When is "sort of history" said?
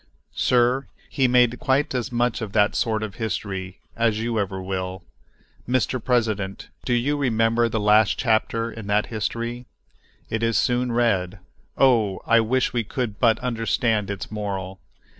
2.73-3.77